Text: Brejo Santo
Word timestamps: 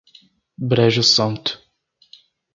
Brejo 0.57 1.03
Santo 1.03 1.61